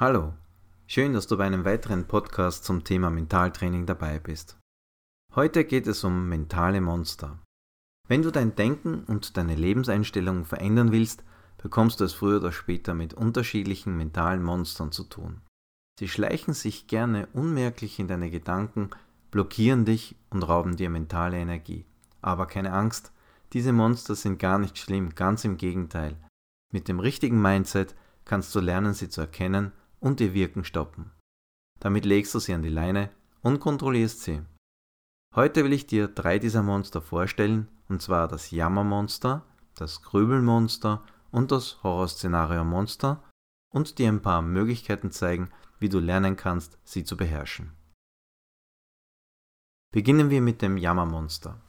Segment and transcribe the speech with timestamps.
[0.00, 0.32] Hallo,
[0.86, 4.58] schön, dass du bei einem weiteren Podcast zum Thema Mentaltraining dabei bist.
[5.34, 7.38] Heute geht es um mentale Monster.
[8.08, 11.22] Wenn du dein Denken und deine Lebenseinstellung verändern willst,
[11.58, 15.42] bekommst du es früher oder später mit unterschiedlichen mentalen Monstern zu tun.
[15.98, 18.88] Sie schleichen sich gerne unmerklich in deine Gedanken,
[19.30, 21.84] blockieren dich und rauben dir mentale Energie.
[22.22, 23.12] Aber keine Angst,
[23.52, 26.16] diese Monster sind gar nicht schlimm, ganz im Gegenteil.
[26.72, 31.12] Mit dem richtigen Mindset kannst du lernen, sie zu erkennen und ihr Wirken stoppen.
[31.78, 33.10] Damit legst du sie an die Leine
[33.42, 34.42] und kontrollierst sie.
[35.34, 41.52] Heute will ich dir drei dieser Monster vorstellen, und zwar das Jammermonster, das Grübelmonster und
[41.52, 43.22] das Horrorszenario-Monster
[43.72, 47.72] und dir ein paar Möglichkeiten zeigen, wie du lernen kannst, sie zu beherrschen.
[49.92, 51.60] Beginnen wir mit dem Jammermonster.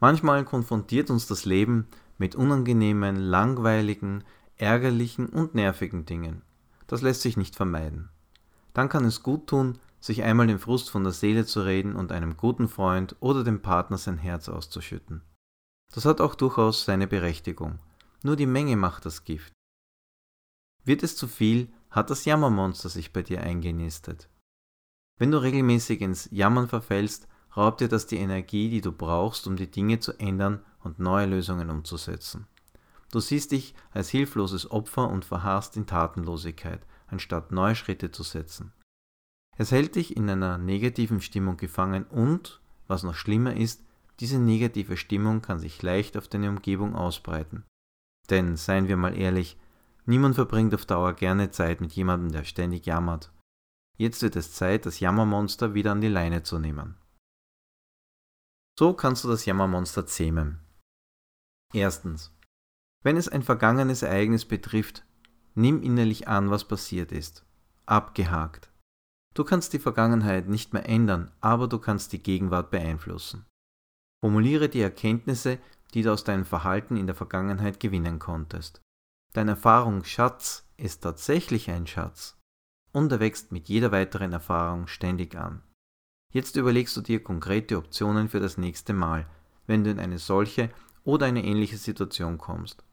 [0.00, 1.86] Manchmal konfrontiert uns das Leben
[2.18, 4.24] mit unangenehmen, langweiligen,
[4.56, 6.42] ärgerlichen und nervigen Dingen.
[6.90, 8.08] Das lässt sich nicht vermeiden.
[8.74, 12.10] Dann kann es gut tun, sich einmal den Frust von der Seele zu reden und
[12.10, 15.22] einem guten Freund oder dem Partner sein Herz auszuschütten.
[15.94, 17.78] Das hat auch durchaus seine Berechtigung.
[18.24, 19.52] Nur die Menge macht das Gift.
[20.82, 24.28] Wird es zu viel, hat das Jammermonster sich bei dir eingenistet.
[25.16, 29.54] Wenn du regelmäßig ins Jammern verfällst, raubt dir das die Energie, die du brauchst, um
[29.54, 32.48] die Dinge zu ändern und neue Lösungen umzusetzen.
[33.10, 38.72] Du siehst dich als hilfloses Opfer und verharrst in Tatenlosigkeit, anstatt neue Schritte zu setzen.
[39.56, 43.84] Es hält dich in einer negativen Stimmung gefangen und, was noch schlimmer ist,
[44.20, 47.64] diese negative Stimmung kann sich leicht auf deine Umgebung ausbreiten.
[48.28, 49.58] Denn, seien wir mal ehrlich,
[50.06, 53.32] niemand verbringt auf Dauer gerne Zeit mit jemandem, der ständig jammert.
[53.98, 56.96] Jetzt wird es Zeit, das Jammermonster wieder an die Leine zu nehmen.
[58.78, 60.60] So kannst du das Jammermonster zähmen.
[61.74, 62.32] Erstens.
[63.02, 65.04] Wenn es ein vergangenes Ereignis betrifft,
[65.54, 67.44] nimm innerlich an, was passiert ist.
[67.86, 68.70] Abgehakt.
[69.34, 73.46] Du kannst die Vergangenheit nicht mehr ändern, aber du kannst die Gegenwart beeinflussen.
[74.22, 75.58] Formuliere die Erkenntnisse,
[75.94, 78.82] die du aus deinem Verhalten in der Vergangenheit gewinnen konntest.
[79.32, 82.36] Dein Erfahrungsschatz ist tatsächlich ein Schatz
[82.92, 85.62] und er wächst mit jeder weiteren Erfahrung ständig an.
[86.32, 89.26] Jetzt überlegst du dir konkrete Optionen für das nächste Mal,
[89.66, 90.70] wenn du in eine solche
[91.04, 92.84] oder eine ähnliche Situation kommst.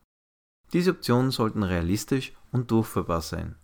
[0.74, 3.56] Diese Optionen sollten realistisch und durchführbar sein.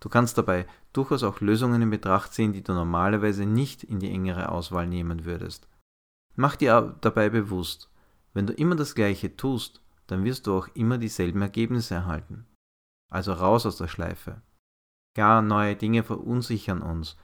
[0.00, 4.10] Du kannst dabei durchaus auch Lösungen in Betracht ziehen, die du normalerweise nicht in die
[4.10, 5.68] engere Auswahl nehmen würdest.
[6.36, 7.90] Mach dir dabei bewusst,
[8.32, 12.46] wenn du immer das Gleiche tust, dann wirst du auch immer dieselben Ergebnisse erhalten.
[13.10, 14.40] Also raus aus der Schleife.
[15.16, 17.16] Gar neue Dinge verunsichern uns,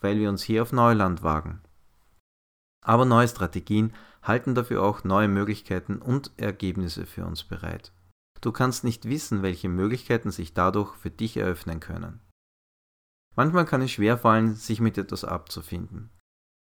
[0.00, 1.60] weil wir uns hier auf Neuland wagen.
[2.82, 7.92] Aber neue Strategien halten dafür auch neue Möglichkeiten und Ergebnisse für uns bereit.
[8.40, 12.20] Du kannst nicht wissen, welche Möglichkeiten sich dadurch für dich eröffnen können.
[13.36, 16.10] Manchmal kann es schwer fallen, sich mit etwas abzufinden.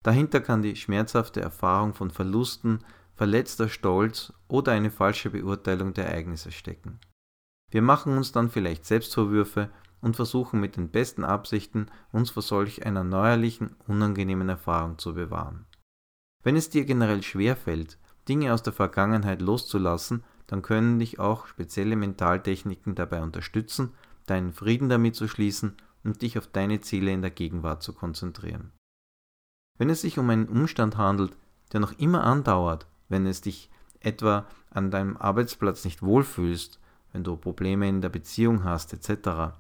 [0.05, 6.53] Dahinter kann die schmerzhafte Erfahrung von Verlusten, verletzter Stolz oder eine falsche Beurteilung der Ereignisse
[6.53, 7.01] stecken.
[7.71, 9.71] Wir machen uns dann vielleicht Selbstvorwürfe
[10.01, 15.67] und versuchen mit den besten Absichten, uns vor solch einer neuerlichen, unangenehmen Erfahrung zu bewahren.
[16.43, 17.99] Wenn es dir generell schwer fällt,
[18.29, 23.93] Dinge aus der Vergangenheit loszulassen, dann können dich auch spezielle Mentaltechniken dabei unterstützen,
[24.27, 28.73] deinen Frieden damit zu schließen und dich auf deine Ziele in der Gegenwart zu konzentrieren.
[29.79, 31.37] Wenn es sich um einen Umstand handelt,
[31.73, 36.79] der noch immer andauert, wenn es dich etwa an deinem Arbeitsplatz nicht wohlfühlst,
[37.13, 39.55] wenn du Probleme in der Beziehung hast etc.,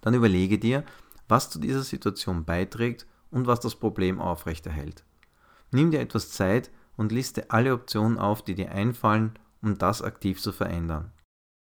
[0.00, 0.84] dann überlege dir,
[1.28, 5.04] was zu dieser Situation beiträgt und was das Problem aufrechterhält.
[5.70, 10.40] Nimm dir etwas Zeit und liste alle Optionen auf, die dir einfallen um das aktiv
[10.40, 11.12] zu verändern.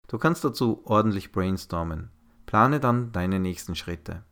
[0.08, 2.10] Du kannst dazu ordentlich brainstormen.
[2.46, 4.24] Plane dann deine nächsten Schritte.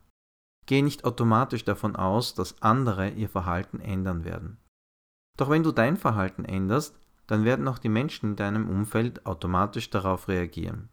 [0.64, 4.58] Gehe nicht automatisch davon aus, dass andere ihr Verhalten ändern werden.
[5.36, 9.90] Doch wenn du dein Verhalten änderst, dann werden auch die Menschen in deinem Umfeld automatisch
[9.90, 10.88] darauf reagieren.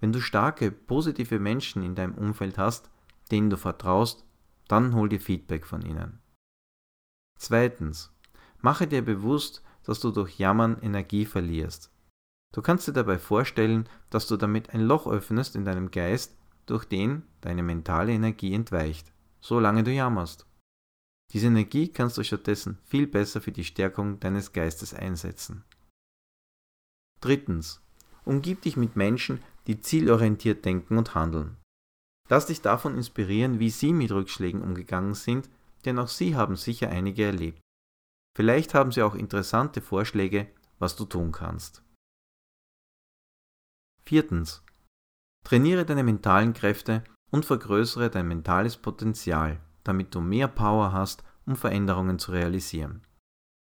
[0.00, 2.90] Wenn du starke, positive Menschen in deinem Umfeld hast,
[3.30, 4.24] denen du vertraust,
[4.68, 6.20] dann hol dir Feedback von ihnen.
[7.38, 8.12] Zweitens,
[8.60, 11.90] mache dir bewusst, dass du durch Jammern Energie verlierst.
[12.52, 16.36] Du kannst dir dabei vorstellen, dass du damit ein Loch öffnest in deinem Geist,
[16.66, 20.46] durch den deine mentale Energie entweicht, solange du jammerst.
[21.32, 25.64] Diese Energie kannst du stattdessen viel besser für die Stärkung deines Geistes einsetzen.
[27.20, 27.80] Drittens.
[28.24, 31.56] Umgib dich mit Menschen, die zielorientiert denken und handeln.
[32.28, 35.48] Lass dich davon inspirieren, wie sie mit Rückschlägen umgegangen sind,
[35.84, 37.61] denn auch sie haben sicher einige erlebt.
[38.34, 41.82] Vielleicht haben sie auch interessante Vorschläge, was du tun kannst.
[44.04, 44.64] Viertens.
[45.44, 51.56] Trainiere deine mentalen Kräfte und vergrößere dein mentales Potenzial, damit du mehr Power hast, um
[51.56, 53.06] Veränderungen zu realisieren.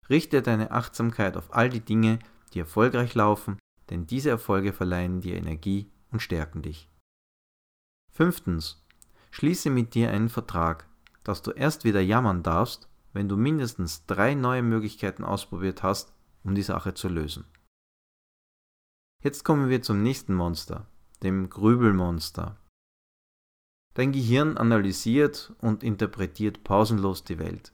[0.08, 2.18] Richte deine Achtsamkeit auf all die Dinge,
[2.54, 3.58] die erfolgreich laufen,
[3.90, 6.88] denn diese Erfolge verleihen dir Energie und stärken dich.
[8.12, 8.84] Fünftens.
[9.30, 10.88] Schließe mit dir einen Vertrag,
[11.24, 16.12] dass du erst wieder jammern darfst, wenn du mindestens drei neue Möglichkeiten ausprobiert hast,
[16.44, 17.46] um die Sache zu lösen.
[19.24, 20.86] Jetzt kommen wir zum nächsten Monster,
[21.22, 22.58] dem Grübelmonster.
[23.94, 27.72] Dein Gehirn analysiert und interpretiert pausenlos die Welt.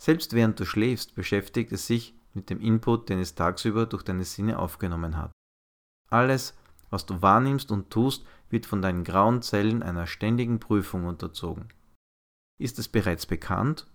[0.00, 4.24] Selbst während du schläfst, beschäftigt es sich mit dem Input, den es tagsüber durch deine
[4.24, 5.32] Sinne aufgenommen hat.
[6.10, 6.54] Alles,
[6.90, 11.68] was du wahrnimmst und tust, wird von deinen grauen Zellen einer ständigen Prüfung unterzogen.
[12.60, 13.86] Ist es bereits bekannt?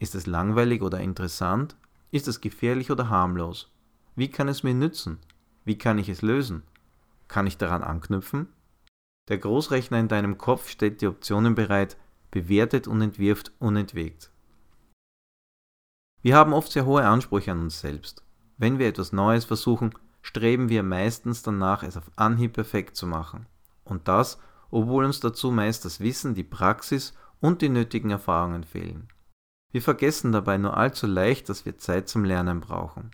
[0.00, 1.76] Ist es langweilig oder interessant?
[2.10, 3.70] Ist es gefährlich oder harmlos?
[4.16, 5.18] Wie kann es mir nützen?
[5.66, 6.62] Wie kann ich es lösen?
[7.28, 8.48] Kann ich daran anknüpfen?
[9.28, 11.98] Der Großrechner in deinem Kopf stellt die Optionen bereit,
[12.30, 14.30] bewertet und entwirft unentwegt.
[16.22, 18.24] Wir haben oft sehr hohe Ansprüche an uns selbst.
[18.56, 23.44] Wenn wir etwas Neues versuchen, streben wir meistens danach, es auf Anhieb perfekt zu machen.
[23.84, 24.38] Und das,
[24.70, 29.08] obwohl uns dazu meist das Wissen, die Praxis und die nötigen Erfahrungen fehlen.
[29.72, 33.10] Wir vergessen dabei nur allzu leicht, dass wir Zeit zum Lernen brauchen.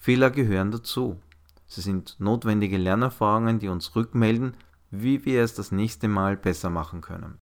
[0.00, 1.20] Fehler gehören dazu.
[1.66, 4.56] Sie sind notwendige Lernerfahrungen, die uns rückmelden,
[4.90, 7.38] wie wir es das nächste Mal besser machen können.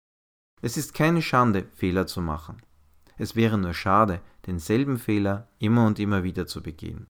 [0.63, 2.63] Es ist keine Schande, Fehler zu machen.
[3.17, 7.07] Es wäre nur schade, denselben Fehler immer und immer wieder zu begehen.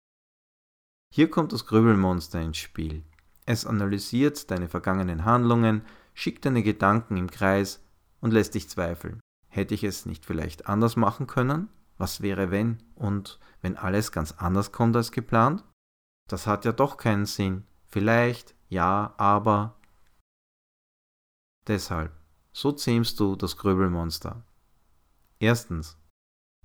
[1.12, 3.04] Hier kommt das Grübelmonster ins Spiel.
[3.46, 5.82] Es analysiert deine vergangenen Handlungen,
[6.14, 7.84] schickt deine Gedanken im Kreis
[8.20, 9.20] und lässt dich zweifeln.
[9.50, 11.68] Hätte ich es nicht vielleicht anders machen können?
[11.98, 12.78] Was wäre wenn?
[12.94, 15.64] Und wenn alles ganz anders kommt als geplant?
[16.28, 17.66] Das hat ja doch keinen Sinn.
[17.84, 19.76] Vielleicht, ja, aber.
[21.66, 22.12] Deshalb,
[22.52, 24.44] so zähmst du das Grübelmonster.
[25.40, 25.98] Erstens,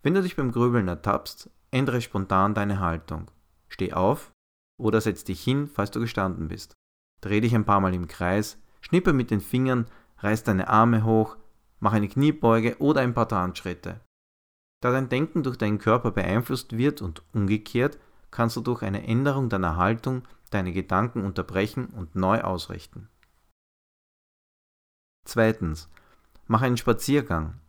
[0.04, 3.32] wenn du dich beim Grübeln ertappst, ändere spontan deine Haltung.
[3.68, 4.32] Steh auf
[4.78, 6.74] oder setz dich hin, falls du gestanden bist.
[7.22, 9.88] Dreh dich ein paar Mal im Kreis, schnippe mit den Fingern,
[10.20, 11.38] reiß deine Arme hoch,
[11.86, 14.02] mach eine Kniebeuge oder ein paar Tanzschritte.
[14.82, 18.00] Da dein Denken durch deinen Körper beeinflusst wird und umgekehrt,
[18.32, 23.08] kannst du durch eine Änderung deiner Haltung deine Gedanken unterbrechen und neu ausrichten.
[25.28, 25.88] Zweitens,
[26.48, 27.62] mach einen Spaziergang.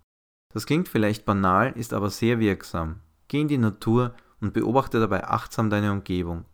[0.51, 3.03] Das klingt vielleicht banal, ist aber sehr wirksam.
[3.29, 6.47] Geh in die Natur und beobachte dabei achtsam deine Umgebung.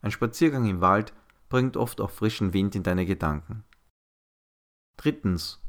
[0.00, 1.12] Ein Spaziergang im Wald
[1.50, 3.64] bringt oft auch frischen Wind in deine Gedanken.
[4.96, 5.60] Drittens,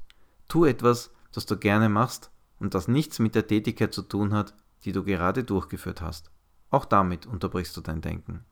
[0.48, 4.54] tu etwas, das du gerne machst und das nichts mit der Tätigkeit zu tun hat,
[4.83, 6.31] die du gerade durchgeführt hast.
[6.69, 8.45] Auch damit unterbrichst du dein Denken.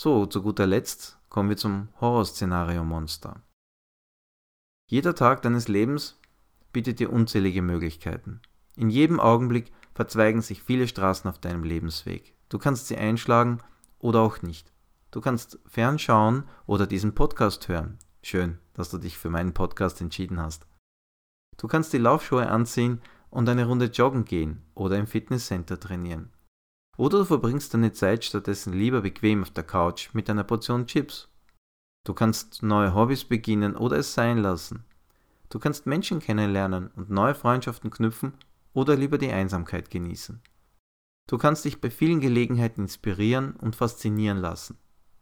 [0.00, 3.42] So, zu guter Letzt kommen wir zum Horrorszenario-Monster.
[4.88, 6.20] Jeder Tag deines Lebens
[6.72, 8.40] bietet dir unzählige Möglichkeiten.
[8.76, 12.34] In jedem Augenblick verzweigen sich viele Straßen auf deinem Lebensweg.
[12.48, 13.58] Du kannst sie einschlagen
[13.98, 14.72] oder auch nicht.
[15.10, 17.98] Du kannst fernschauen oder diesen Podcast hören.
[18.28, 20.66] Schön, dass du dich für meinen Podcast entschieden hast.
[21.58, 23.00] Du kannst die Laufschuhe anziehen
[23.30, 26.32] und eine Runde joggen gehen oder im Fitnesscenter trainieren.
[26.96, 31.28] Oder du verbringst deine Zeit stattdessen lieber bequem auf der Couch mit einer Portion Chips.
[32.04, 34.84] Du kannst neue Hobbys beginnen oder es sein lassen.
[35.48, 38.32] Du kannst Menschen kennenlernen und neue Freundschaften knüpfen
[38.72, 40.42] oder lieber die Einsamkeit genießen.
[41.28, 44.78] Du kannst dich bei vielen Gelegenheiten inspirieren und faszinieren lassen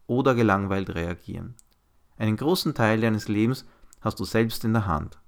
[0.07, 1.55] oder gelangweilt reagieren.
[2.17, 3.65] Einen großen Teil deines Lebens
[4.01, 5.19] hast du selbst in der Hand.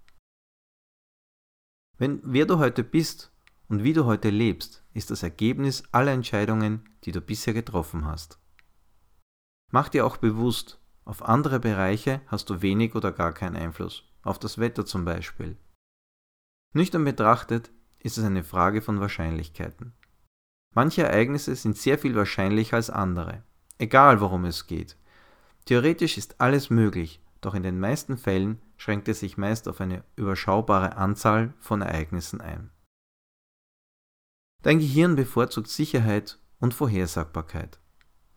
[1.97, 3.31] Wenn wer du heute bist
[3.67, 8.39] und wie du heute lebst, ist das Ergebnis aller Entscheidungen, die du bisher getroffen hast.
[9.71, 14.39] Mach dir auch bewusst, auf andere Bereiche hast du wenig oder gar keinen Einfluss auf
[14.39, 15.57] das Wetter zum Beispiel.
[16.73, 19.93] Nüchtern betrachtet ist es eine Frage von Wahrscheinlichkeiten.
[20.75, 23.43] Manche Ereignisse sind sehr viel wahrscheinlicher als andere,
[23.77, 24.97] egal worum es geht.
[25.67, 30.05] Theoretisch ist alles möglich, doch in den meisten Fällen schränkt es sich meist auf eine
[30.15, 32.69] überschaubare Anzahl von Ereignissen ein.
[34.63, 37.81] Dein Gehirn bevorzugt Sicherheit und Vorhersagbarkeit.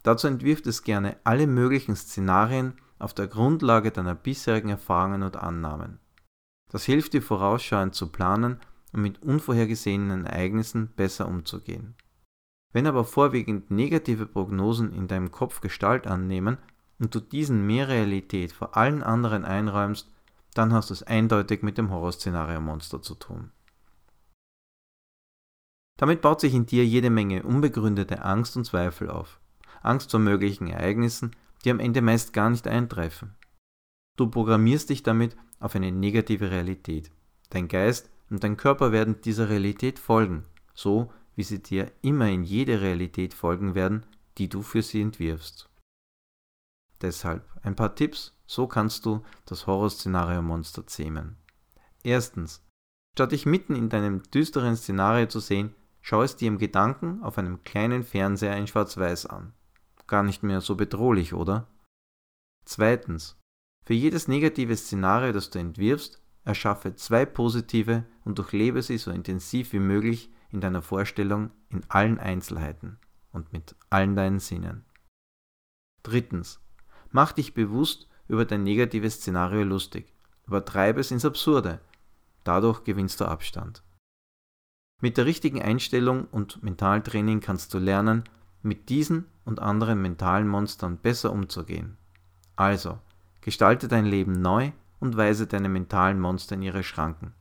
[0.02, 6.00] Dazu entwirft es gerne alle möglichen Szenarien auf der Grundlage deiner bisherigen Erfahrungen und Annahmen.
[6.68, 8.58] Das hilft dir vorausschauend zu planen
[8.92, 11.94] und mit unvorhergesehenen Ereignissen besser umzugehen.
[12.72, 16.58] Wenn aber vorwiegend negative Prognosen in deinem Kopf Gestalt annehmen
[17.00, 20.08] und du diesen mehr Realität vor allen anderen einräumst,
[20.54, 23.50] dann hast du es eindeutig mit dem Horrorszenario-Monster zu tun.
[25.96, 29.40] Damit baut sich in dir jede Menge unbegründete Angst und Zweifel auf.
[29.82, 33.34] Angst vor möglichen Ereignissen, die am Ende meist gar nicht eintreffen.
[34.16, 37.10] Du programmierst dich damit auf eine negative Realität.
[37.50, 42.44] Dein Geist und dein Körper werden dieser Realität folgen, so wie sie dir immer in
[42.44, 44.04] jede Realität folgen werden,
[44.38, 45.69] die du für sie entwirfst.
[47.02, 51.36] Deshalb ein paar Tipps, so kannst du das Horrorszenario-Monster zähmen.
[52.02, 52.62] Erstens,
[53.14, 57.38] statt dich mitten in deinem düsteren Szenario zu sehen, schau es dir im Gedanken auf
[57.38, 59.52] einem kleinen Fernseher in Schwarz-Weiß an.
[60.06, 61.68] Gar nicht mehr so bedrohlich, oder?
[62.64, 63.38] Zweitens,
[63.84, 69.72] für jedes negative Szenario, das du entwirfst, erschaffe zwei positive und durchlebe sie so intensiv
[69.72, 72.98] wie möglich in deiner Vorstellung in allen Einzelheiten
[73.32, 74.84] und mit allen deinen Sinnen.
[76.02, 76.60] Drittens,
[77.10, 80.12] mach dich bewusst über dein negatives Szenario lustig,
[80.46, 81.80] übertreibe es ins Absurde,
[82.44, 83.82] dadurch gewinnst du Abstand.
[85.00, 88.24] Mit der richtigen Einstellung und Mentaltraining kannst du lernen,
[88.62, 91.96] mit diesen und anderen mentalen Monstern besser umzugehen.
[92.56, 92.98] Also,
[93.40, 97.32] gestalte dein Leben neu und weise deine mentalen Monster in ihre Schranken.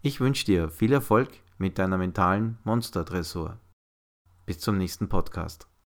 [0.00, 1.28] Ich wünsche dir viel Erfolg
[1.58, 3.58] mit deiner mentalen Monsterdressur.
[4.46, 5.68] Bis zum nächsten Podcast.